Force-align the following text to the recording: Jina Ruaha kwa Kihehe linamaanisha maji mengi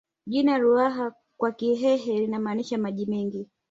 Jina 0.27 0.57
Ruaha 0.59 1.13
kwa 1.37 1.51
Kihehe 1.51 2.19
linamaanisha 2.19 2.77
maji 2.77 3.05
mengi 3.05 3.49